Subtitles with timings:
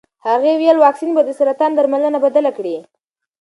[0.27, 2.75] هغې وویل واکسین به د سرطان درملنه بدله کړي.